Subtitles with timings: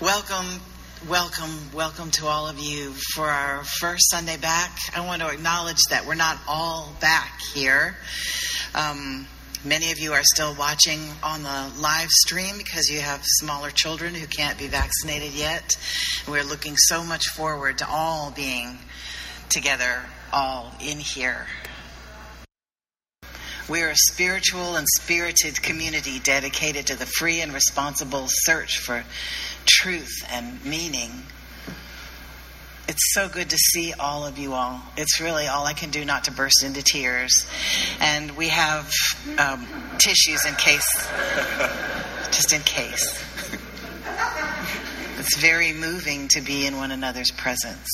[0.00, 0.60] Welcome,
[1.08, 4.78] welcome, welcome to all of you for our first Sunday back.
[4.94, 7.96] I want to acknowledge that we're not all back here.
[8.76, 9.26] Um,
[9.64, 14.14] many of you are still watching on the live stream because you have smaller children
[14.14, 15.68] who can't be vaccinated yet.
[16.28, 18.78] We're looking so much forward to all being
[19.48, 21.48] together, all in here.
[23.68, 29.04] We are a spiritual and spirited community dedicated to the free and responsible search for
[29.68, 31.10] truth and meaning.
[32.88, 34.80] It's so good to see all of you all.
[34.96, 37.46] It's really all I can do not to burst into tears.
[38.00, 38.90] And we have
[39.38, 39.66] um,
[39.98, 41.06] tissues in case,
[42.30, 43.22] just in case.
[45.18, 47.88] It's very moving to be in one another's presence.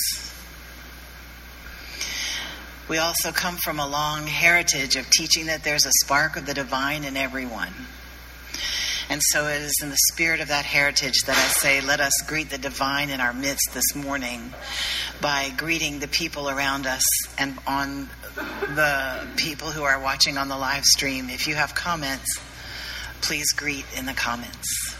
[2.89, 6.55] We also come from a long heritage of teaching that there's a spark of the
[6.55, 7.73] divine in everyone.
[9.11, 12.13] And so it is in the spirit of that heritage that I say, let us
[12.27, 14.53] greet the divine in our midst this morning
[15.21, 17.05] by greeting the people around us
[17.39, 21.29] and on the people who are watching on the live stream.
[21.29, 22.41] If you have comments,
[23.21, 24.97] please greet in the comments.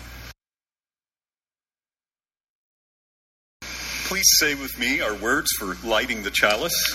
[4.05, 6.95] Please say with me our words for lighting the chalice.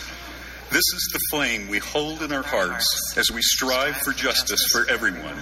[0.69, 4.87] This is the flame we hold in our hearts as we strive for justice for
[4.87, 5.35] everyone.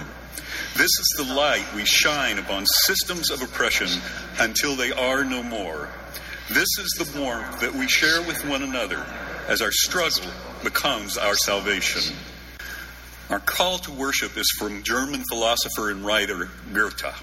[0.76, 3.88] This is the light we shine upon systems of oppression
[4.38, 5.88] until they are no more.
[6.48, 9.04] This is the warmth that we share with one another
[9.48, 10.30] as our struggle
[10.62, 12.14] becomes our salvation.
[13.30, 17.14] Our call to worship is from German philosopher and writer Goethe.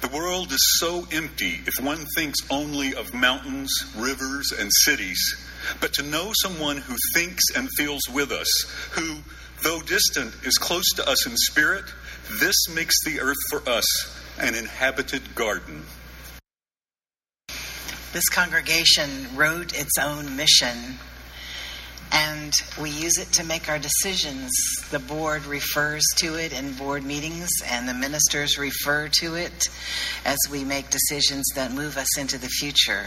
[0.00, 5.34] The world is so empty if one thinks only of mountains, rivers, and cities
[5.80, 8.48] but to know someone who thinks and feels with us,
[8.92, 9.16] who,
[9.62, 11.84] though distant, is close to us in spirit,
[12.40, 13.84] this makes the earth for us
[14.38, 15.82] an inhabited garden.
[18.12, 20.98] This congregation wrote its own mission,
[22.12, 24.52] and we use it to make our decisions.
[24.90, 29.68] The board refers to it in board meetings, and the ministers refer to it
[30.24, 33.06] as we make decisions that move us into the future.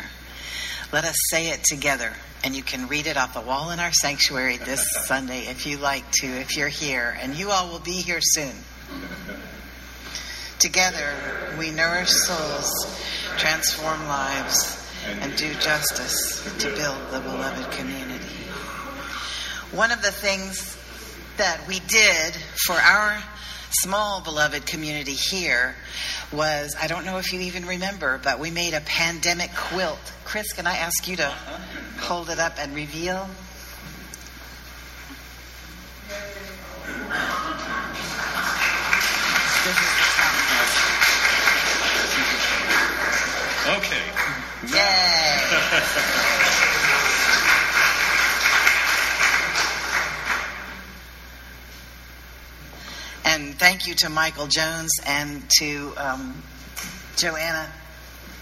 [0.92, 2.14] Let us say it together
[2.44, 5.78] and you can read it off the wall in our sanctuary this Sunday if you
[5.78, 7.18] like to, if you're here.
[7.22, 8.54] And you all will be here soon.
[10.60, 11.14] Together,
[11.60, 12.72] we nourish souls,
[13.38, 14.84] transform lives,
[15.22, 18.26] and do justice to build the beloved community.
[19.72, 20.78] One of the things
[21.38, 23.22] that we did for our
[23.72, 25.76] small beloved community here
[26.32, 30.00] was I don't know if you even remember, but we made a pandemic quilt.
[30.26, 31.34] Chris, can I ask you to
[32.00, 33.30] hold it up and reveal?
[43.68, 44.02] Okay.
[44.72, 44.78] Yay!
[53.26, 56.42] and thank you to Michael Jones and to um,
[57.18, 57.68] Joanna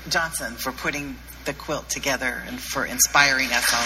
[0.10, 1.16] Johnson for putting
[1.46, 3.82] the quilt together and for inspiring us all.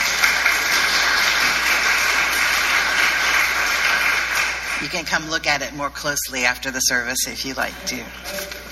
[4.83, 8.68] You can come look at it more closely after the service if you like to.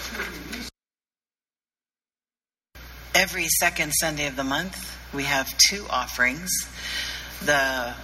[3.18, 6.52] Every second Sunday of the month, we have two offerings.
[7.44, 7.96] The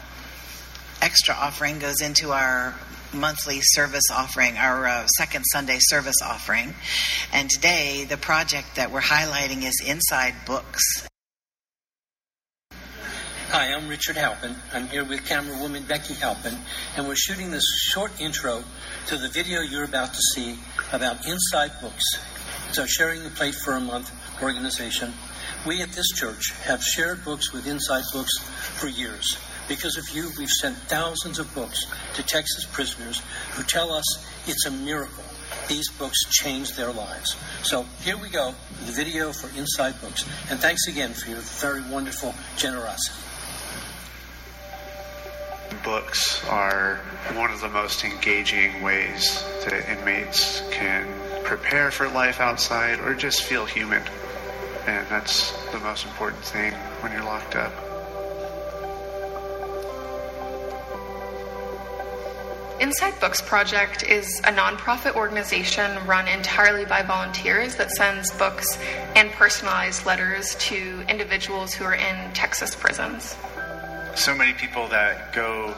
[1.03, 2.74] extra offering goes into our
[3.13, 6.73] monthly service offering, our uh, second Sunday service offering.
[7.31, 10.81] And today, the project that we're highlighting is Inside Books.
[12.72, 14.56] Hi, I'm Richard Halpin.
[14.73, 16.57] I'm here with camerawoman Becky Halpin,
[16.97, 18.63] and we're shooting this short intro
[19.09, 20.57] to the video you're about to see
[20.91, 22.03] about Inside Books.
[22.79, 24.12] Our Sharing the Plate for a Month
[24.44, 25.14] organization.
[25.66, 28.38] We at this church have shared books with Inside Books
[28.80, 29.38] for years.
[29.70, 33.22] Because of you, we've sent thousands of books to Texas prisoners
[33.53, 34.03] who tell us
[34.46, 35.24] it's a miracle.
[35.70, 37.38] These books changed their lives.
[37.64, 38.53] So here we go,
[38.86, 40.26] the video for Inside Books.
[40.50, 43.20] And thanks again for your very wonderful generosity.
[45.84, 46.97] Books are
[47.34, 51.08] one of the most engaging ways that inmates can
[51.44, 54.03] prepare for life outside or just feel human.
[54.85, 57.72] And that's the most important thing when you're locked up.
[62.82, 68.78] Inside Books Project is a nonprofit organization run entirely by volunteers that sends books
[69.16, 73.38] and personalized letters to individuals who are in Texas prisons.
[74.16, 75.74] So many people that go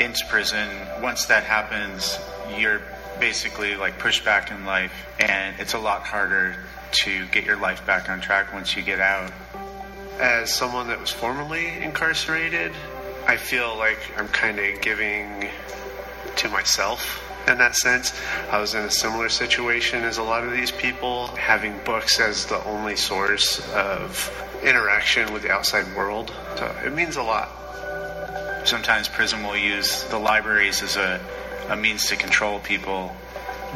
[0.00, 0.66] into prison,
[1.02, 2.18] once that happens,
[2.56, 2.80] you're
[3.20, 6.56] basically like pushed back in life, and it's a lot harder
[6.92, 9.32] to get your life back on track once you get out.
[10.18, 12.72] As someone that was formerly incarcerated,
[13.26, 15.48] I feel like I'm kind of giving
[16.36, 18.12] to myself in that sense.
[18.50, 22.46] I was in a similar situation as a lot of these people, having books as
[22.46, 24.30] the only source of
[24.62, 26.32] interaction with the outside world.
[26.56, 27.50] So it means a lot.
[28.64, 31.20] Sometimes prison will use the libraries as a,
[31.68, 33.14] a means to control people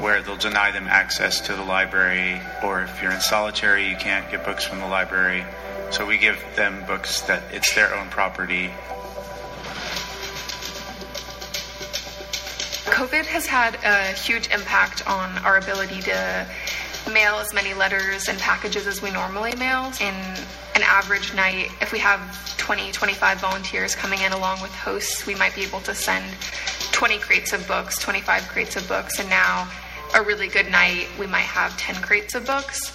[0.01, 4.31] where they'll deny them access to the library, or if you're in solitary, you can't
[4.31, 5.45] get books from the library.
[5.91, 8.71] So we give them books that it's their own property
[12.95, 16.47] COVID has had a huge impact on our ability to
[17.13, 19.93] mail as many letters and packages as we normally mail.
[20.01, 20.15] In
[20.77, 22.21] an average night, if we have
[22.57, 26.25] 20, 25 volunteers coming in along with hosts, we might be able to send
[26.93, 29.69] 20 crates of books, 25 crates of books, and now
[30.15, 32.93] a really good night, we might have 10 crates of books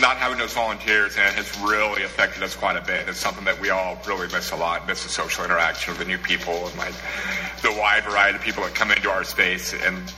[0.00, 3.08] not having those volunteers and has really affected us quite a bit.
[3.08, 6.04] It's something that we all really miss a lot, miss the social interaction with the
[6.04, 6.94] new people and like
[7.62, 10.12] the wide variety of people that come into our space and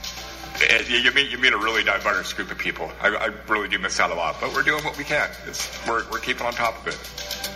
[0.63, 2.91] it, you meet you meet a really diverse group of people.
[3.01, 5.27] I, I, really do miss out a lot, but we're doing what we can.
[5.47, 7.50] It's, we're we're keeping on top of it.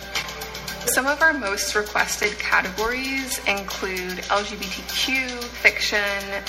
[0.86, 5.98] Some of our most requested categories include LGBTQ, fiction,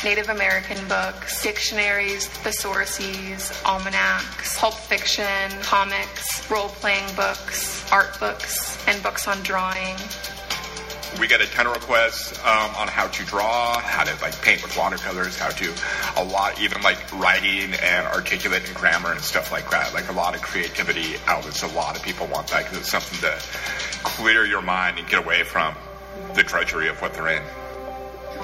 [0.03, 9.01] Native American books, dictionaries, thesauruses, almanacs, pulp fiction, comics, role playing books, art books, and
[9.01, 9.95] books on drawing
[11.19, 14.61] we get a ton of requests um, on how to draw, how to like paint
[14.61, 15.73] with watercolors, how to
[16.17, 19.93] a lot, even like writing and articulating grammar and stuff like that.
[19.93, 21.63] Like a lot of creativity outlets.
[21.63, 23.39] A lot of people want that because it's something to
[24.03, 25.75] clear your mind and get away from
[26.35, 27.43] the drudgery of what they're in.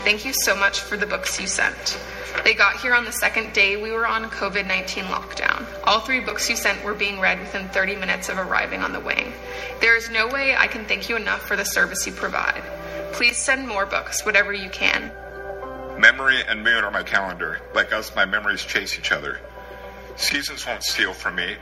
[0.04, 1.98] Thank you so much for the books you sent.
[2.44, 5.66] They got here on the second day we were on COVID 19 lockdown.
[5.86, 9.00] All three books you sent were being read within 30 minutes of arriving on the
[9.00, 9.32] wing.
[9.80, 12.62] There is no way I can thank you enough for the service you provide.
[13.14, 15.10] Please send more books, whatever you can.
[15.98, 17.62] Memory and Moon are my calendar.
[17.74, 19.40] Like us, my memories chase each other.
[20.18, 21.56] Seasons won't steal from me.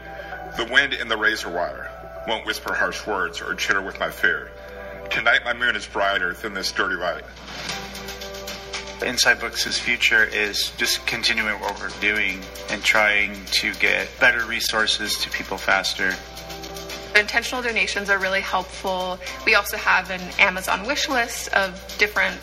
[0.58, 1.92] The wind in the razor wire
[2.28, 4.50] won't whisper harsh words or chitter with my fear.
[5.12, 7.24] Tonight, my moon is brighter than this dirty light.
[9.04, 12.40] Inside Books' future is just continuing what we're doing
[12.70, 16.14] and trying to get better resources to people faster.
[17.16, 19.20] Intentional donations are really helpful.
[19.46, 22.40] We also have an Amazon wish list of different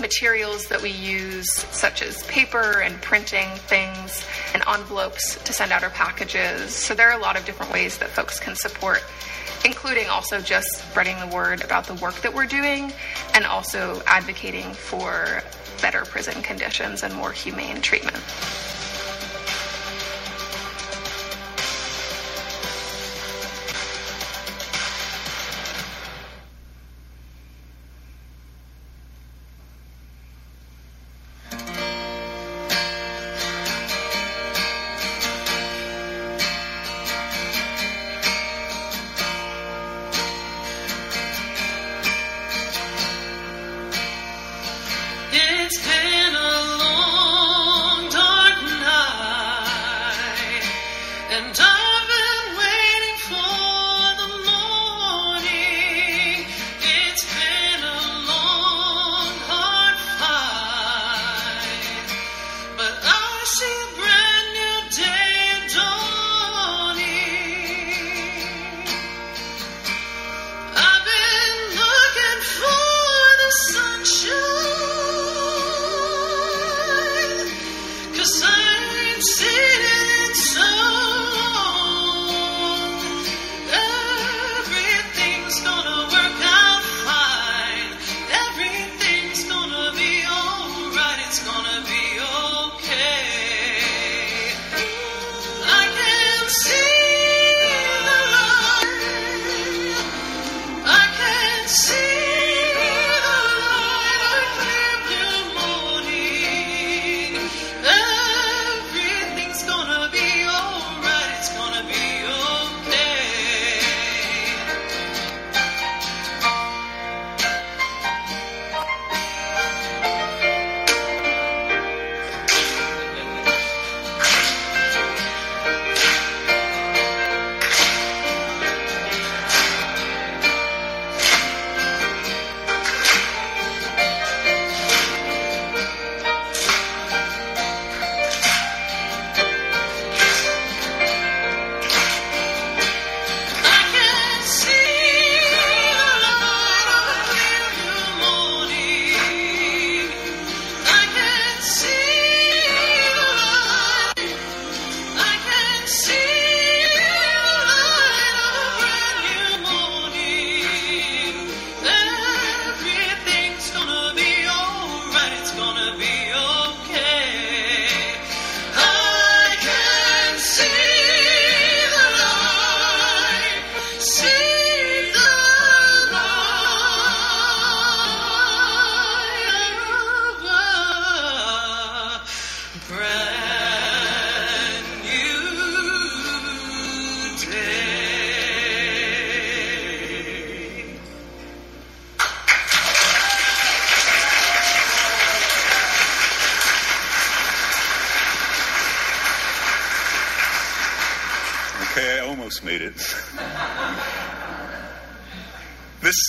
[0.00, 5.82] materials that we use, such as paper and printing things and envelopes to send out
[5.82, 6.74] our packages.
[6.74, 9.02] So there are a lot of different ways that folks can support,
[9.64, 12.92] including also just spreading the word about the work that we're doing
[13.34, 15.42] and also advocating for
[15.82, 18.16] better prison conditions and more humane treatment.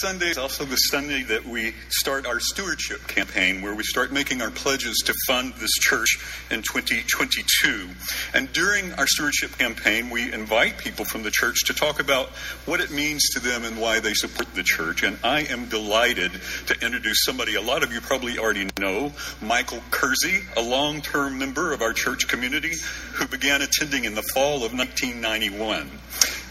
[0.08, 4.42] Sunday is also the Sunday that we start our stewardship campaign, where we start making
[4.42, 6.18] our pledges to fund this church
[6.50, 7.90] in 2022.
[8.34, 12.30] And during our stewardship campaign, we invite people from the church to talk about
[12.66, 15.04] what it means to them and why they support the church.
[15.04, 16.32] And I am delighted
[16.68, 19.12] to introduce somebody a lot of you probably already know,
[19.42, 22.72] Michael Kersey, a long term member of our church community
[23.12, 25.92] who began attending in the fall of 1991.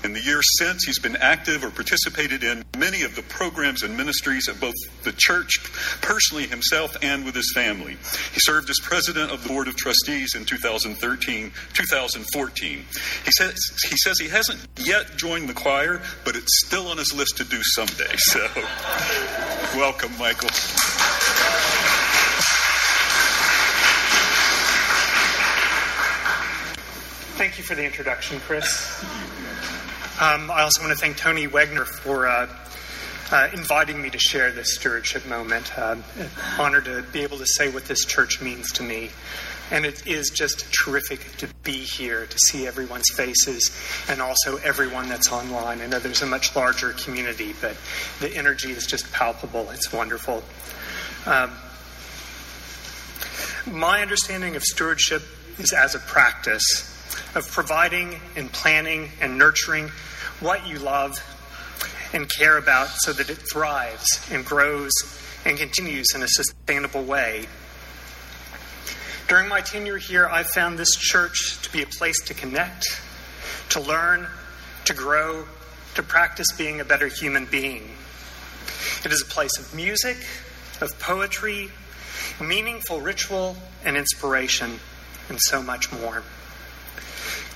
[0.06, 3.96] In the years since, he's been active or participated in many of the programs and
[3.96, 5.58] ministries of both the church,
[6.00, 7.96] personally himself, and with his family.
[8.32, 12.84] He served as president of the Board of Trustees in 2013 2014.
[13.24, 13.54] He says,
[13.90, 17.44] he says he hasn't yet joined the choir, but it's still on his list to
[17.44, 18.14] do someday.
[18.16, 18.46] So,
[19.76, 20.50] welcome, Michael.
[27.34, 29.04] Thank you for the introduction, Chris.
[30.18, 32.48] Um, I also want to thank Tony Wegner for uh,
[33.30, 35.78] uh, inviting me to share this stewardship moment.
[35.78, 35.96] Uh,
[36.58, 39.10] honored to be able to say what this church means to me.
[39.70, 43.76] And it is just terrific to be here, to see everyone's faces,
[44.08, 45.82] and also everyone that's online.
[45.82, 47.76] I know there's a much larger community, but
[48.20, 49.68] the energy is just palpable.
[49.68, 50.42] It's wonderful.
[51.26, 51.50] Um,
[53.70, 55.24] my understanding of stewardship
[55.58, 56.95] is as a practice
[57.36, 59.88] of providing and planning and nurturing
[60.40, 61.14] what you love
[62.12, 64.92] and care about so that it thrives and grows
[65.44, 67.46] and continues in a sustainable way.
[69.28, 73.00] During my tenure here, I've found this church to be a place to connect,
[73.70, 74.26] to learn,
[74.86, 75.44] to grow,
[75.94, 77.90] to practice being a better human being.
[79.04, 80.16] It is a place of music,
[80.80, 81.70] of poetry,
[82.40, 84.78] meaningful ritual, and inspiration,
[85.28, 86.22] and so much more.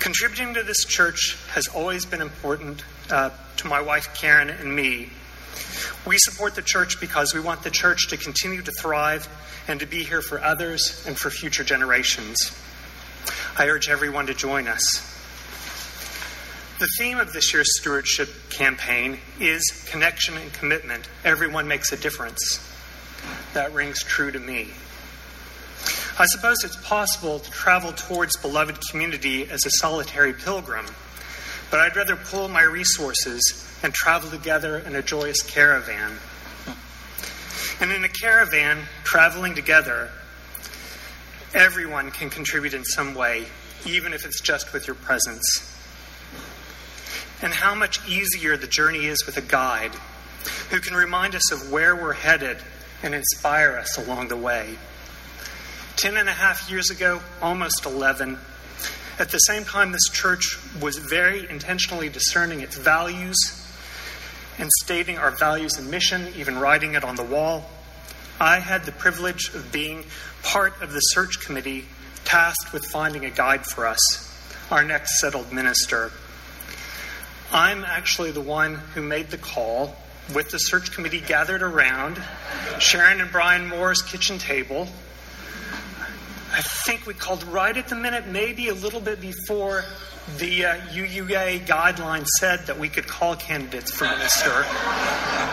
[0.00, 3.28] Contributing to this church has always been important uh,
[3.58, 5.10] to my wife Karen and me.
[6.06, 9.28] We support the church because we want the church to continue to thrive
[9.68, 12.38] and to be here for others and for future generations.
[13.58, 15.06] I urge everyone to join us.
[16.78, 21.06] The theme of this year's stewardship campaign is connection and commitment.
[21.26, 22.58] Everyone makes a difference.
[23.52, 24.70] That rings true to me.
[26.20, 30.84] I suppose it's possible to travel towards beloved community as a solitary pilgrim,
[31.70, 33.40] but I'd rather pool my resources
[33.82, 36.18] and travel together in a joyous caravan.
[37.80, 40.10] And in a caravan, traveling together,
[41.54, 43.46] everyone can contribute in some way,
[43.86, 45.74] even if it's just with your presence.
[47.40, 49.94] And how much easier the journey is with a guide
[50.68, 52.58] who can remind us of where we're headed
[53.02, 54.76] and inspire us along the way.
[56.00, 58.38] Ten and a half years ago, almost 11,
[59.18, 63.36] at the same time, this church was very intentionally discerning its values
[64.56, 67.68] and stating our values and mission, even writing it on the wall.
[68.40, 70.06] I had the privilege of being
[70.42, 71.84] part of the search committee
[72.24, 74.00] tasked with finding a guide for us,
[74.70, 76.12] our next settled minister.
[77.52, 79.94] I'm actually the one who made the call
[80.34, 82.22] with the search committee gathered around
[82.78, 84.88] Sharon and Brian Moore's kitchen table
[86.52, 89.84] I think we called right at the minute, maybe a little bit before
[90.38, 94.66] the uh, UUA guidelines said that we could call candidates for minister.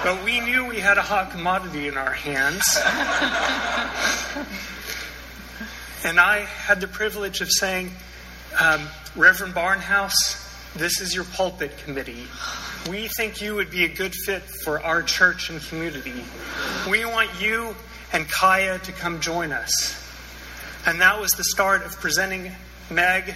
[0.04, 2.64] but we knew we had a hot commodity in our hands.
[6.04, 7.92] and I had the privilege of saying,
[8.60, 12.26] um, Reverend Barnhouse, this is your pulpit committee.
[12.90, 16.24] We think you would be a good fit for our church and community.
[16.90, 17.76] We want you
[18.14, 20.07] and Kaya to come join us.
[20.88, 22.50] And that was the start of presenting
[22.90, 23.36] Meg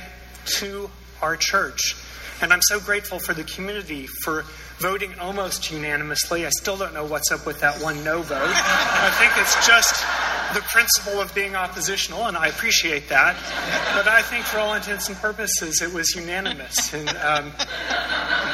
[0.59, 0.89] to
[1.21, 1.97] our church.
[2.41, 4.45] And I'm so grateful for the community for
[4.77, 6.45] voting almost unanimously.
[6.45, 8.39] I still don't know what's up with that one no vote.
[8.41, 9.93] I think it's just
[10.55, 13.35] the principle of being oppositional, and I appreciate that.
[13.95, 17.51] But I think for all intents and purposes, it was unanimous in um,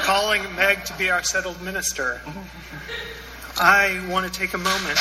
[0.01, 2.19] calling Meg to be our settled minister.
[3.59, 4.97] I want to take a moment.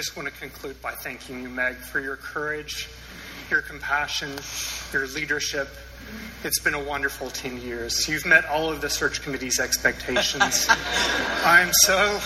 [0.00, 2.88] Just want to conclude by thanking you, Meg, for your courage,
[3.50, 4.30] your compassion,
[4.94, 5.68] your leadership.
[6.42, 8.08] It's been a wonderful 10 years.
[8.08, 10.66] You've met all of the search committee's expectations.
[11.44, 12.18] I'm so,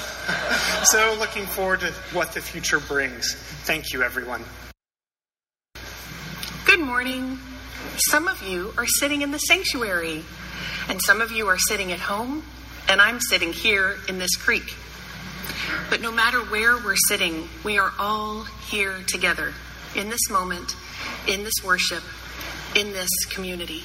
[0.85, 3.35] so looking forward to what the future brings.
[3.65, 4.45] Thank you, everyone.
[6.67, 7.41] Good morning.
[7.97, 10.23] Some of you are sitting in the sanctuary,
[10.89, 12.45] and some of you are sitting at home,
[12.89, 14.77] and I'm sitting here in this creek.
[15.91, 19.53] But no matter where we're sitting, we are all here together
[19.95, 20.75] in this moment,
[21.29, 22.03] in this worship,
[22.75, 23.83] in this community.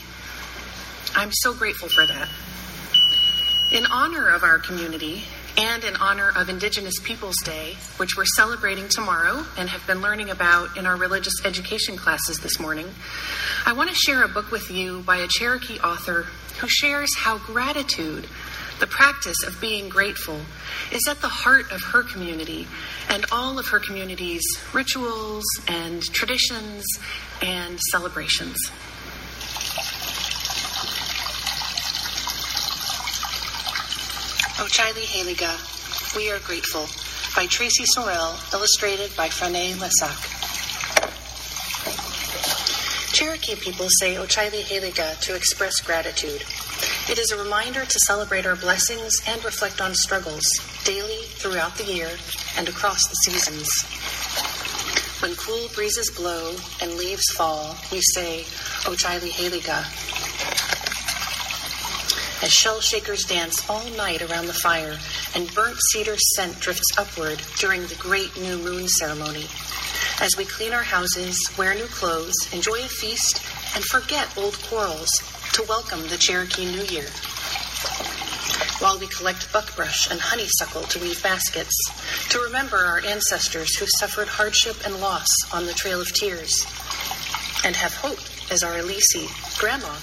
[1.16, 2.30] I'm so grateful for that.
[3.72, 5.24] In honor of our community
[5.58, 10.30] and in honor of Indigenous Peoples Day, which we're celebrating tomorrow and have been learning
[10.30, 12.88] about in our religious education classes this morning,
[13.66, 16.24] I want to share a book with you by a Cherokee author
[16.60, 18.28] who shares how gratitude,
[18.80, 20.40] the practice of being grateful,
[20.92, 22.68] is at the heart of her community
[23.10, 24.44] and all of her community's
[24.74, 26.84] rituals and traditions
[27.42, 28.58] and celebrations.
[34.62, 36.88] Oh, Ochili Heliga, We Are Grateful,
[37.36, 40.36] by Traci Sorell, illustrated by Frané Lessac.
[43.14, 46.44] Cherokee people say oh, Ochili Heliga to express gratitude.
[47.10, 50.44] It is a reminder to celebrate our blessings and reflect on struggles
[50.84, 52.12] daily throughout the year
[52.56, 53.68] and across the seasons.
[55.20, 58.44] When cool breezes blow and leaves fall, we say
[58.86, 59.86] Ochili Heliga
[62.44, 64.96] as shell shakers dance all night around the fire
[65.34, 69.46] and burnt cedar scent drifts upward during the great new moon ceremony.
[70.22, 73.42] As we clean our houses, wear new clothes, enjoy a feast,
[73.76, 75.10] and forget old quarrels
[75.54, 77.06] to welcome the Cherokee New Year.
[78.80, 81.76] While we collect buckbrush and honeysuckle to weave baskets,
[82.30, 86.66] to remember our ancestors who suffered hardship and loss on the Trail of Tears,
[87.66, 88.20] and have hope
[88.52, 89.28] as our elisi,
[89.60, 89.94] Grandma,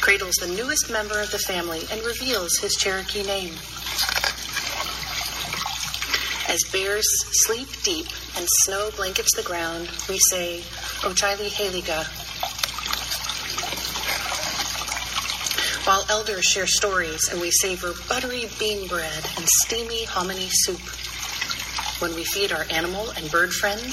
[0.00, 3.54] cradles the newest member of the family and reveals his Cherokee name.
[6.48, 7.06] As bears
[7.46, 10.60] sleep deep and snow blankets the ground, we say,
[11.02, 12.19] Ochili Heliga.
[15.90, 20.78] While elders share stories and we savor buttery bean bread and steamy hominy soup.
[22.00, 23.92] When we feed our animal and bird friends,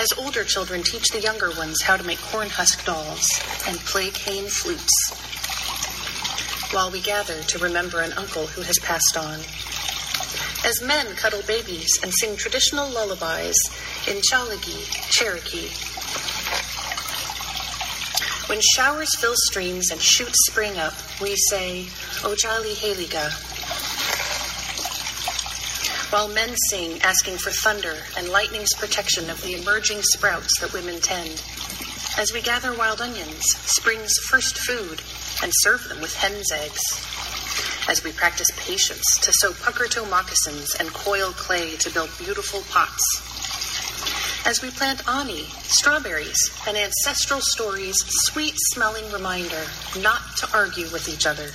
[0.00, 3.24] as older children teach the younger ones how to make corn husk dolls
[3.68, 5.12] and play cane flutes,
[6.72, 9.38] while we gather to remember an uncle who has passed on.
[10.66, 13.54] As men cuddle babies and sing traditional lullabies
[14.08, 14.82] in Tsalagi,
[15.12, 15.93] Cherokee.
[18.46, 21.84] When showers fill streams and shoots spring up, we say,
[22.20, 23.32] Ojali Heliga,
[26.12, 31.00] while men sing, asking for thunder and lightning's protection of the emerging sprouts that women
[31.00, 31.42] tend.
[32.18, 35.00] As we gather wild onions, spring's first food,
[35.42, 36.82] and serve them with hen's eggs.
[37.88, 42.60] As we practice patience to sew pucker toe moccasins and coil clay to build beautiful
[42.70, 43.33] pots.
[44.46, 49.64] As we plant ani, strawberries, and ancestral story's sweet smelling reminder
[50.00, 51.48] not to argue with each other.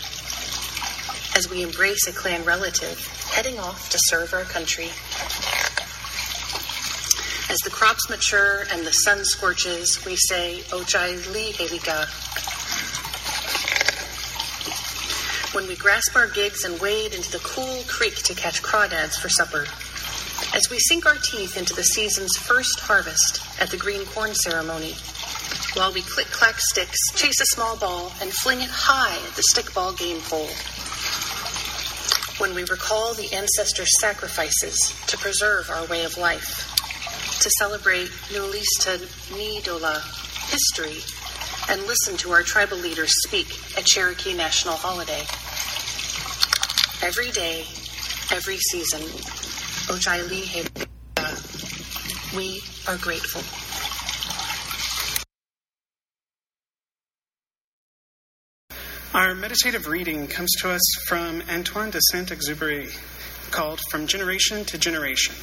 [1.37, 2.97] As we embrace a clan relative
[3.31, 4.89] heading off to serve our country.
[7.51, 12.07] As the crops mature and the sun scorches, we say, oh, Ochai li heliga.
[15.53, 19.29] When we grasp our gigs and wade into the cool creek to catch crawdads for
[19.29, 19.67] supper.
[20.53, 24.95] As we sink our teeth into the season's first harvest at the green corn ceremony.
[25.75, 29.43] While we click clack sticks, chase a small ball, and fling it high at the
[29.53, 30.49] stickball game pole
[32.39, 36.71] when we recall the ancestors' sacrifices to preserve our way of life,
[37.41, 38.97] to celebrate Nulista
[39.35, 39.99] Nidola
[40.49, 41.03] history,
[41.69, 45.21] and listen to our tribal leaders speak at Cherokee National Holiday.
[47.05, 47.65] Every day,
[48.31, 49.01] every season,
[49.89, 51.35] Ochaili uh,
[52.35, 53.41] we are grateful.
[59.11, 62.95] Our meditative reading comes to us from Antoine de Saint Exupéry,
[63.49, 65.33] called From Generation to Generation.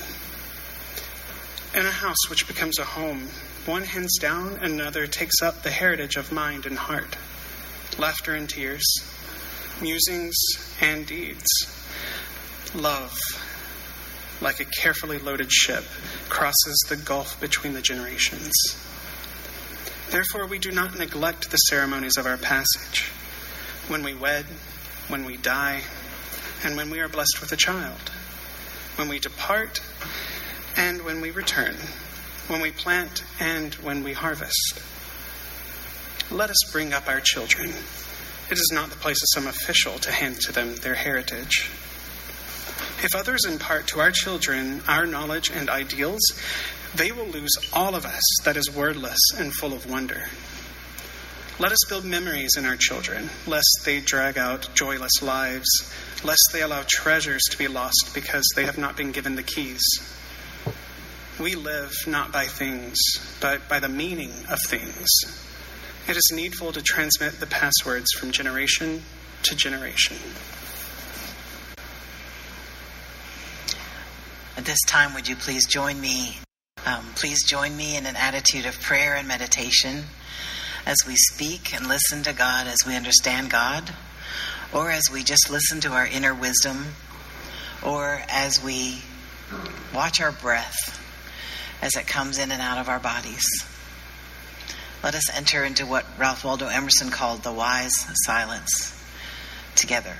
[1.75, 3.29] In a house which becomes a home,
[3.67, 7.19] one hands down, another takes up the heritage of mind and heart,
[7.99, 8.85] laughter and tears,
[9.83, 10.37] musings
[10.81, 11.49] and deeds.
[12.73, 13.19] Love,
[14.40, 15.85] like a carefully loaded ship,
[16.29, 18.53] crosses the gulf between the generations.
[20.11, 23.11] Therefore, we do not neglect the ceremonies of our passage
[23.88, 24.46] when we wed,
[25.09, 25.83] when we die,
[26.64, 28.11] and when we are blessed with a child,
[28.96, 29.81] when we depart
[30.77, 31.75] and when we return,
[32.49, 34.81] when we plant and when we harvest.
[36.31, 37.70] Let us bring up our children.
[38.51, 41.70] It is not the place of some official to hand to them their heritage.
[43.03, 46.23] If others impart to our children our knowledge and ideals,
[46.95, 50.25] they will lose all of us that is wordless and full of wonder.
[51.59, 55.69] Let us build memories in our children, lest they drag out joyless lives,
[56.25, 59.83] lest they allow treasures to be lost because they have not been given the keys.
[61.39, 62.99] We live not by things,
[63.41, 65.07] but by the meaning of things.
[66.09, 69.03] It is needful to transmit the passwords from generation
[69.43, 70.17] to generation.
[74.67, 76.39] This time, would you please join me?
[76.85, 80.03] Um, please join me in an attitude of prayer and meditation
[80.85, 83.95] as we speak and listen to God, as we understand God,
[84.75, 86.85] or as we just listen to our inner wisdom,
[87.85, 89.03] or as we
[89.95, 90.75] watch our breath
[91.81, 93.47] as it comes in and out of our bodies.
[95.05, 99.01] Let us enter into what Ralph Waldo Emerson called the wise silence
[99.77, 100.17] together.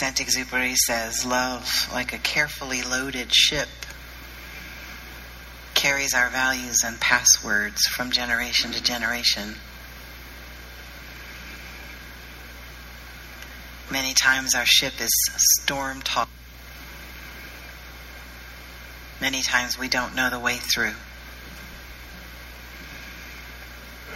[0.00, 3.68] Saint Exupéry says, Love, like a carefully loaded ship,
[5.74, 9.56] carries our values and passwords from generation to generation.
[13.92, 15.10] Many times our ship is
[15.60, 16.30] storm tossed.
[19.20, 20.94] Many times we don't know the way through.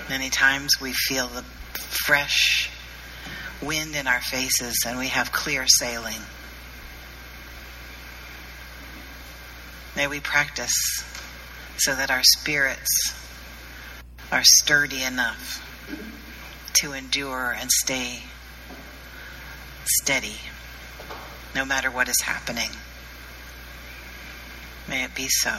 [0.08, 1.42] Many times we feel the
[2.06, 2.70] fresh
[3.62, 6.20] wind in our faces and we have clear sailing.
[9.96, 11.04] May we practice
[11.78, 13.14] so that our spirits
[14.32, 15.60] are sturdy enough
[16.80, 18.22] to endure and stay
[19.84, 20.36] steady
[21.54, 22.70] no matter what is happening.
[24.88, 25.54] May it be so.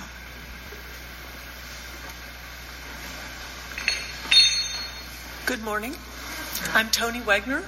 [5.46, 5.96] Good morning.
[6.74, 7.64] I'm Tony Wagner,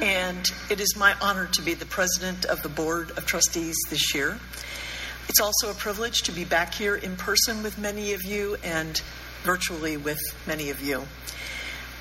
[0.00, 4.14] and it is my honor to be the president of the Board of Trustees this
[4.14, 4.38] year.
[5.28, 9.00] It's also a privilege to be back here in person with many of you and
[9.42, 11.04] virtually with many of you.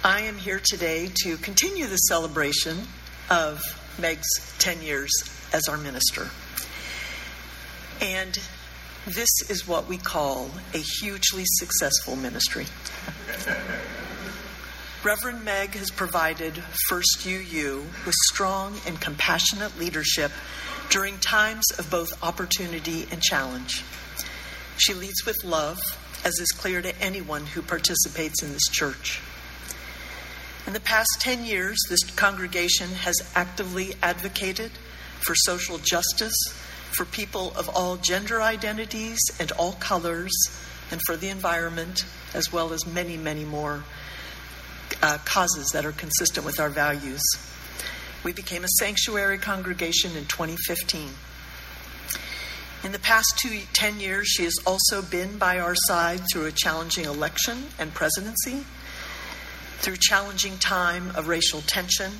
[0.03, 2.79] I am here today to continue the celebration
[3.29, 3.61] of
[3.99, 5.11] Meg's 10 years
[5.53, 6.29] as our minister.
[8.01, 8.37] And
[9.05, 12.65] this is what we call a hugely successful ministry.
[15.01, 20.29] Reverend Meg has provided First UU with strong and compassionate leadership
[20.89, 23.81] during times of both opportunity and challenge.
[24.75, 25.79] She leads with love,
[26.25, 29.21] as is clear to anyone who participates in this church.
[30.67, 34.71] In the past 10 years, this congregation has actively advocated
[35.21, 36.35] for social justice,
[36.91, 40.33] for people of all gender identities and all colors,
[40.91, 43.85] and for the environment, as well as many, many more
[45.01, 47.21] uh, causes that are consistent with our values.
[48.23, 51.09] We became a sanctuary congregation in 2015.
[52.83, 56.51] In the past two, 10 years, she has also been by our side through a
[56.51, 58.63] challenging election and presidency,
[59.79, 62.11] through challenging time of racial tension,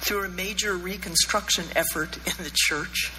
[0.00, 3.12] through a major reconstruction effort in the church,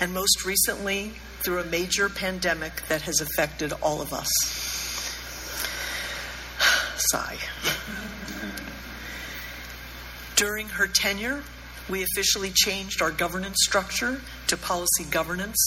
[0.00, 4.28] and most recently, through a major pandemic that has affected all of us.
[7.12, 7.36] Sigh.
[10.34, 11.42] During her tenure,
[11.90, 15.58] we officially changed our governance structure to policy governance,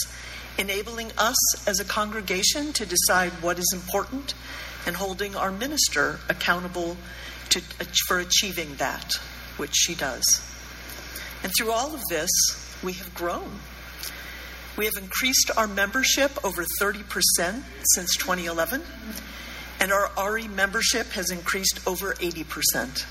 [0.57, 1.35] enabling us
[1.67, 4.33] as a congregation to decide what is important
[4.87, 6.97] and holding our minister accountable
[7.49, 7.61] to,
[8.07, 9.13] for achieving that,
[9.57, 10.25] which she does.
[11.43, 12.31] And through all of this,
[12.81, 13.59] we have grown.
[14.77, 17.61] We have increased our membership over 30%
[17.93, 18.81] since 2011,
[19.79, 23.05] and our RE membership has increased over 80%.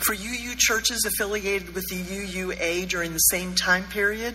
[0.00, 4.34] For UU churches affiliated with the UUA during the same time period,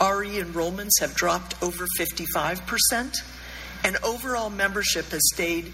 [0.00, 3.22] RE enrollments have dropped over 55%,
[3.84, 5.72] and overall membership has stayed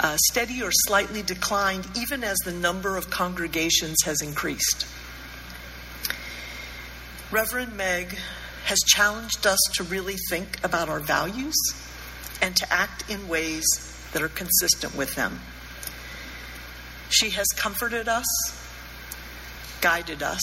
[0.00, 4.86] uh, steady or slightly declined even as the number of congregations has increased.
[7.30, 8.18] Reverend Meg
[8.64, 11.54] has challenged us to really think about our values
[12.42, 13.64] and to act in ways
[14.14, 15.40] that are consistent with them.
[17.10, 18.24] She has comforted us,
[19.80, 20.40] guided us,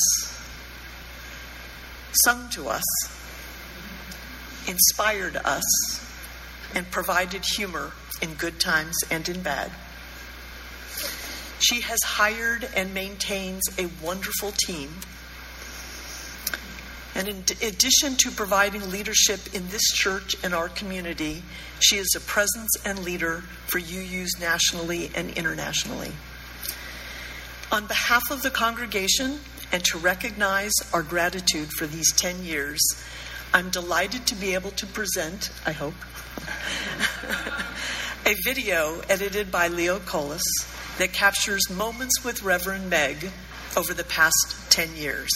[2.23, 2.83] sung to us,
[4.67, 5.63] inspired us,
[6.75, 9.71] and provided humor in good times and in bad.
[11.59, 14.89] She has hired and maintains a wonderful team
[17.13, 21.43] And in addition to providing leadership in this church and our community,
[21.79, 26.11] she is a presence and leader for UUs nationally and internationally.
[27.71, 29.39] On behalf of the congregation
[29.71, 32.79] and to recognize our gratitude for these 10 years,
[33.53, 35.93] I'm delighted to be able to present, I hope,
[38.25, 40.43] a video edited by Leo Colas
[40.97, 43.31] that captures moments with Reverend Meg
[43.75, 45.29] over the past 10 years.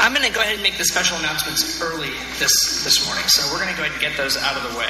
[0.00, 2.08] I'm going to go ahead and make the special announcements early
[2.40, 2.56] this,
[2.88, 4.88] this morning, so we're going to go ahead and get those out of the way.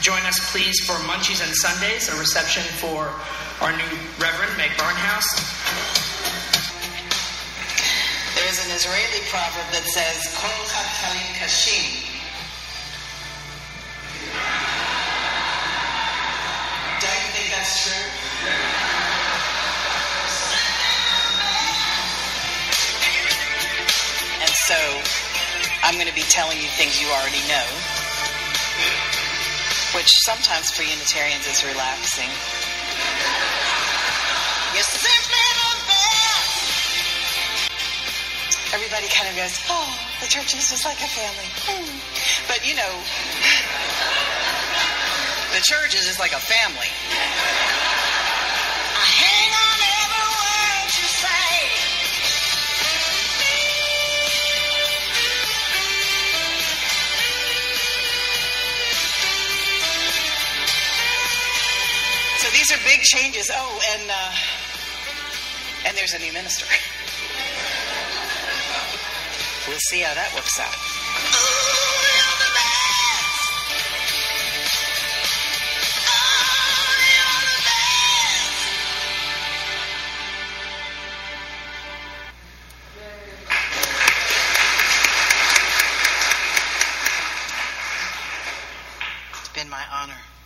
[0.00, 3.12] Join us, please, for Munchies and Sundays, a reception for
[3.60, 5.28] our new Reverend Meg Barnhouse.
[8.32, 12.08] There is an Israeli proverb that says, Kol Chatalim Kashim.
[16.96, 18.08] Don't you think that's true?
[25.88, 27.64] I'm going to be telling you things you already know,
[29.96, 32.28] which sometimes for Unitarians is relaxing.
[38.76, 39.88] Everybody kind of goes, oh,
[40.20, 41.48] the church is just like a family.
[41.64, 41.88] Hmm.
[42.52, 42.92] But you know,
[45.56, 46.92] the church is just like a family.
[63.08, 63.50] Changes.
[63.50, 64.32] Oh, and uh,
[65.86, 66.66] and there's a new minister.
[69.66, 70.74] We'll see how that works out.
[89.40, 90.37] It's been my honor.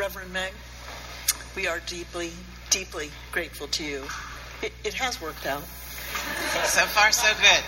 [0.00, 0.54] Reverend Meg,
[1.54, 2.30] we are deeply,
[2.70, 4.02] deeply grateful to you.
[4.62, 5.60] It, it has worked out.
[5.60, 7.62] So far, so good.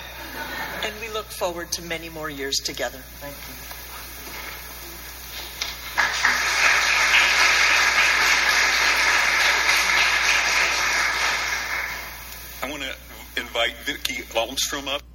[0.83, 3.01] And we look forward to many more years together.
[3.21, 3.55] Thank you.
[12.63, 15.12] I want to invite Vicki Almstrom up to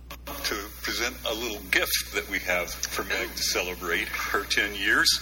[0.87, 5.19] present a little gift that we have for Meg to celebrate her 10 years.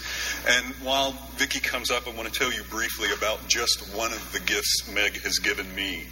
[0.48, 4.32] And while Vicki comes up, I want to tell you briefly about just one of
[4.32, 6.04] the gifts Meg has given me.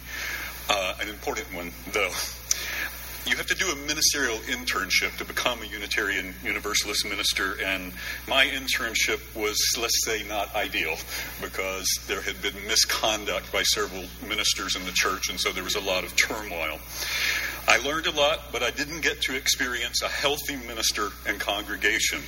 [0.69, 2.11] Uh, an important one, though.
[3.25, 7.93] You have to do a ministerial internship to become a Unitarian Universalist minister, and
[8.27, 10.97] my internship was, let's say, not ideal
[11.41, 15.75] because there had been misconduct by several ministers in the church, and so there was
[15.75, 16.77] a lot of turmoil.
[17.67, 22.21] I learned a lot, but I didn't get to experience a healthy minister and congregation.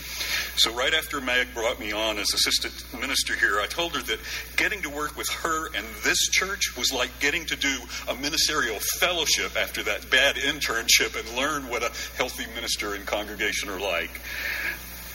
[0.56, 4.20] So, right after Meg brought me on as assistant minister here, I told her that
[4.56, 8.80] getting to work with her and this church was like getting to do a ministerial
[9.00, 14.22] fellowship after that bad internship and learn what a healthy minister and congregation are like.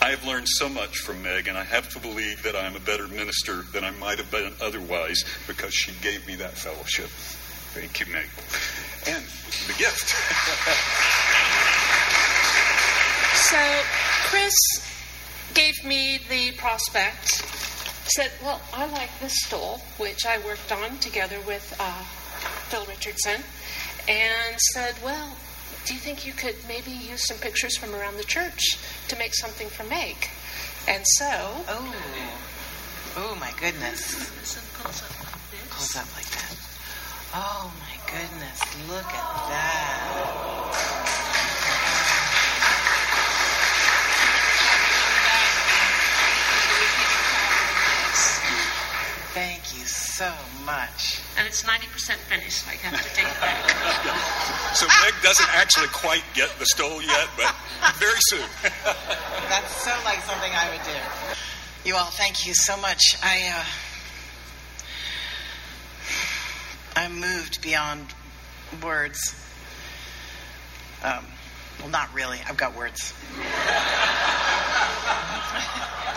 [0.01, 2.81] I have learned so much from Meg, and I have to believe that I'm a
[2.81, 7.09] better minister than I might have been otherwise because she gave me that fellowship.
[7.75, 8.29] Thank you, Meg.
[9.07, 9.25] And
[9.67, 10.09] the gift.
[13.35, 13.59] So
[14.29, 14.55] Chris
[15.55, 17.43] gave me the prospect.
[18.11, 22.03] Said, "Well, I like this stole, which I worked on together with uh,
[22.69, 23.43] Phil Richardson,"
[24.09, 25.37] and said, "Well,
[25.87, 28.77] do you think you could maybe use some pictures from around the church
[29.09, 30.29] to make something for Meg?"
[30.89, 31.95] And so, Oh,
[33.17, 34.15] oh my goodness.
[34.83, 35.69] Pulls up like this.
[35.71, 36.72] Pulls up like that.
[37.35, 40.53] Oh my goodness, look at that.
[49.33, 50.31] Thank you so
[50.67, 51.23] much.
[51.39, 52.69] And it's 90% finished.
[52.69, 54.29] I have to take it back.
[54.75, 57.55] So Meg doesn't actually quite get the stole yet, but
[57.99, 58.41] very soon.
[59.49, 60.99] That's so like something I would do.
[61.85, 63.03] You all, thank you so much.
[63.23, 63.65] I, uh,
[66.95, 68.07] I'm moved beyond
[68.83, 69.35] words.
[71.03, 71.25] Um,
[71.81, 72.39] well, not really.
[72.47, 73.15] I've got words.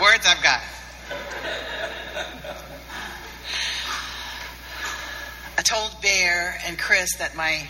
[0.00, 0.60] words I've got.
[5.58, 7.66] I told Bear and Chris that my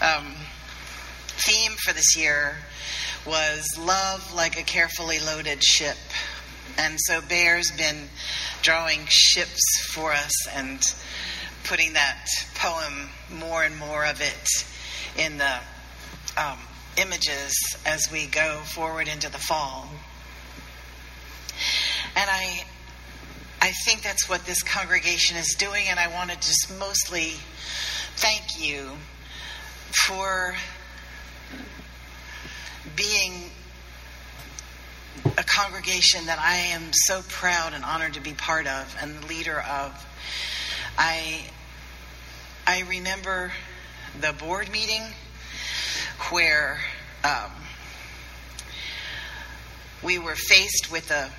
[0.00, 0.34] um,
[1.28, 2.56] theme for this year
[3.24, 5.96] was love like a carefully loaded ship.
[6.76, 8.08] And so Bear's been
[8.62, 9.62] drawing ships
[9.92, 10.82] for us and
[11.64, 14.48] putting that poem, more and more of it,
[15.16, 15.58] in the
[16.36, 16.58] um,
[16.96, 17.54] images
[17.86, 19.88] as we go forward into the fall.
[22.16, 22.64] And I,
[23.60, 27.32] I think that's what this congregation is doing, and I want to just mostly
[28.16, 28.90] thank you
[30.06, 30.54] for
[32.96, 33.50] being
[35.38, 39.26] a congregation that I am so proud and honored to be part of and the
[39.26, 40.06] leader of.
[40.98, 41.44] I
[42.66, 43.52] I remember
[44.20, 45.02] the board meeting
[46.30, 46.80] where
[47.24, 47.50] um,
[50.02, 51.30] we were faced with a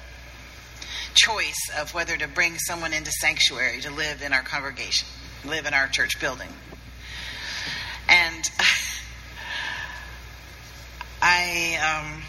[1.13, 5.07] choice of whether to bring someone into sanctuary to live in our congregation,
[5.45, 6.49] live in our church building.
[8.09, 8.49] And
[11.21, 12.23] I um,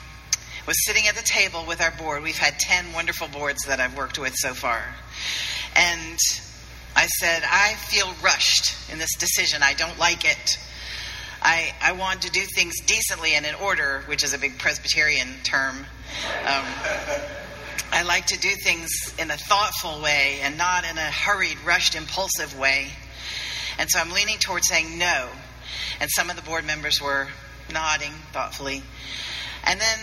[0.66, 2.22] was sitting at the table with our board.
[2.22, 4.82] We've had 10 wonderful boards that I've worked with so far.
[5.74, 6.18] And
[6.96, 9.62] I said, I feel rushed in this decision.
[9.62, 10.58] I don't like it.
[11.42, 15.28] I, I want to do things decently and in order, which is a big Presbyterian
[15.42, 15.76] term.
[16.46, 16.64] Um,
[17.92, 21.96] I like to do things in a thoughtful way and not in a hurried, rushed,
[21.96, 22.88] impulsive way.
[23.78, 25.28] And so I'm leaning towards saying no.
[26.00, 27.28] And some of the board members were
[27.72, 28.82] nodding thoughtfully.
[29.64, 29.98] And then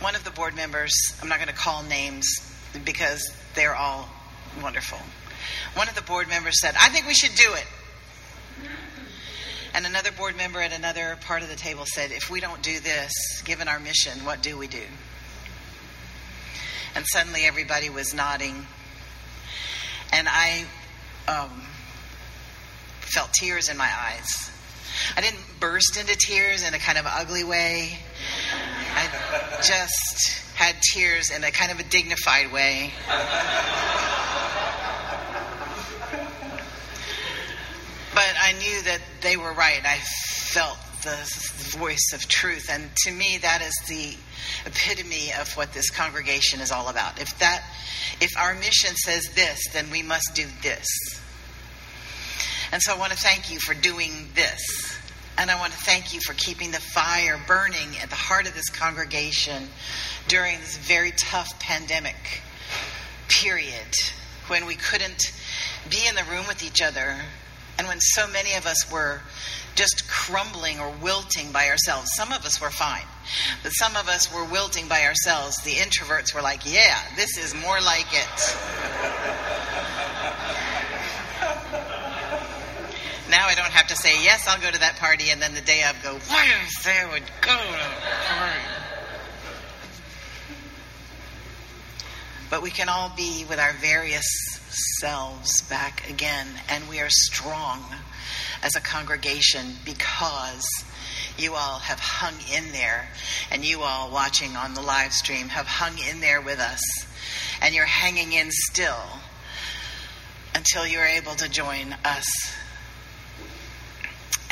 [0.00, 2.53] one of the board members, I'm not going to call names
[2.84, 4.08] because they're all
[4.62, 4.98] wonderful.
[5.74, 7.66] One of the board members said, I think we should do it.
[9.74, 12.78] And another board member at another part of the table said, If we don't do
[12.78, 13.12] this,
[13.44, 14.82] given our mission, what do we do?
[16.94, 18.54] And suddenly everybody was nodding.
[20.12, 20.64] And I
[21.26, 21.50] um,
[23.00, 24.52] felt tears in my eyes.
[25.16, 27.98] I didn't burst into tears in a kind of ugly way.
[28.94, 29.08] I
[29.56, 32.92] just had tears in a kind of a dignified way.
[38.14, 39.80] But I knew that they were right.
[39.84, 42.68] I felt the voice of truth.
[42.70, 44.16] And to me, that is the
[44.66, 47.20] epitome of what this congregation is all about.
[47.20, 47.64] If that,
[48.20, 50.86] if our mission says this, then we must do this.
[52.72, 54.93] And so I want to thank you for doing this.
[55.36, 58.54] And I want to thank you for keeping the fire burning at the heart of
[58.54, 59.68] this congregation
[60.28, 62.42] during this very tough pandemic
[63.28, 63.94] period
[64.46, 65.32] when we couldn't
[65.90, 67.16] be in the room with each other
[67.78, 69.20] and when so many of us were
[69.74, 72.08] just crumbling or wilting by ourselves.
[72.14, 73.06] Some of us were fine,
[73.64, 75.56] but some of us were wilting by ourselves.
[75.64, 78.56] The introverts were like, yeah, this is more like it.
[83.30, 85.60] Now I don't have to say, yes, I'll go to that party, and then the
[85.60, 88.60] day of go, why did I say I would go to a party?
[92.50, 94.26] But we can all be with our various
[95.00, 97.82] selves back again, and we are strong
[98.62, 100.64] as a congregation because
[101.36, 103.08] you all have hung in there,
[103.50, 106.80] and you all watching on the live stream have hung in there with us,
[107.60, 109.18] and you're hanging in still
[110.54, 112.26] until you're able to join us.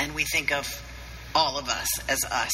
[0.02, 0.66] And we think of
[1.32, 2.50] all of us as us.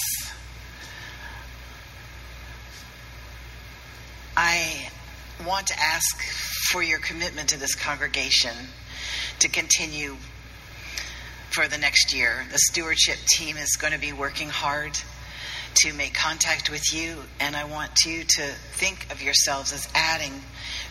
[4.36, 4.90] I
[5.46, 6.22] want to ask
[6.70, 8.54] for your commitment to this congregation
[9.38, 10.16] to continue
[11.48, 12.44] for the next year.
[12.52, 15.00] The stewardship team is going to be working hard
[15.76, 18.42] to make contact with you, and I want you to
[18.72, 20.42] think of yourselves as adding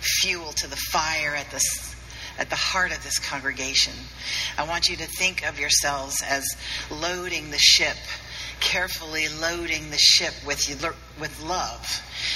[0.01, 1.96] fuel to the fire at this
[2.37, 3.93] at the heart of this congregation.
[4.57, 6.45] I want you to think of yourselves as
[6.89, 7.97] loading the ship
[8.59, 10.67] carefully loading the ship with,
[11.19, 11.85] with love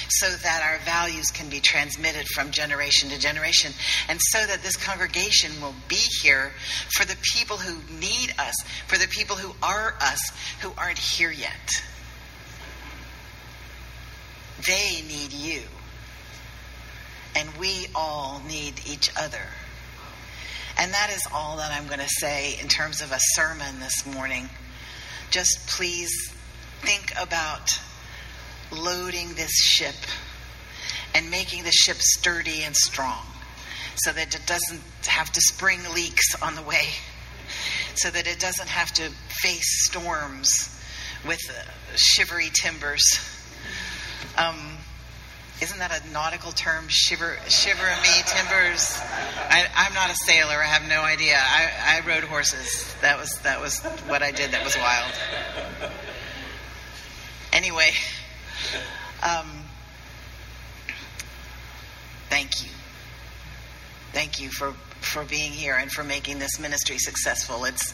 [0.10, 3.72] so that our values can be transmitted from generation to generation
[4.08, 6.52] and so that this congregation will be here
[6.96, 8.54] for the people who need us,
[8.88, 10.32] for the people who are us
[10.62, 11.84] who aren't here yet.
[14.68, 15.62] They need you.
[17.36, 19.48] And we all need each other.
[20.82, 24.04] And that is all that I'm going to say in terms of a sermon this
[24.04, 24.50] morning
[25.30, 26.10] just please
[26.80, 27.70] think about
[28.72, 29.94] loading this ship
[31.14, 33.24] and making the ship sturdy and strong
[33.94, 36.88] so that it doesn't have to spring leaks on the way,
[37.94, 39.12] so that it doesn't have to
[39.44, 40.84] face storms
[41.28, 41.62] with uh,
[41.96, 43.04] shivery timbers.
[44.36, 44.71] Um,
[45.62, 46.86] isn't that a nautical term?
[46.88, 49.00] Shiver, shiver me timbers.
[49.50, 50.56] I, am not a sailor.
[50.56, 51.38] I have no idea.
[51.38, 52.96] I, I rode horses.
[53.02, 54.52] That was that was what I did.
[54.52, 55.14] That was wild.
[57.54, 57.92] Anyway,
[59.22, 59.46] um,
[62.30, 62.70] thank you.
[64.14, 67.66] Thank you for, for being here and for making this ministry successful.
[67.66, 67.94] It's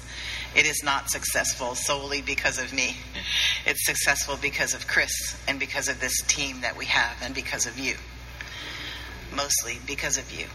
[0.55, 2.97] it is not successful solely because of me.
[3.65, 5.11] It's successful because of Chris
[5.47, 7.95] and because of this team that we have and because of you.
[9.35, 10.45] Mostly because of you.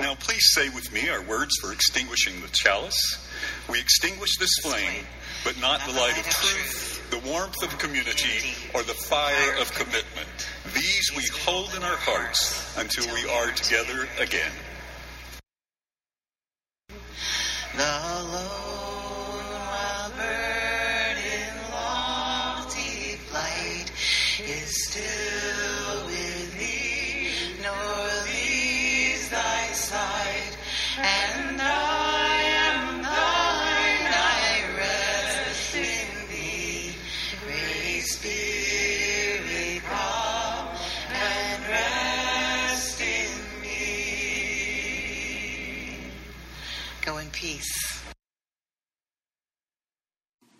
[0.00, 3.28] Now, please say with me our words for extinguishing the chalice.
[3.68, 5.04] We extinguish this flame,
[5.44, 10.48] but not the light of truth, the warmth of community, or the fire of commitment.
[10.72, 14.52] These we hold in our hearts until we are together again.
[16.88, 17.67] The lone while burning lofty flight
[24.48, 24.87] is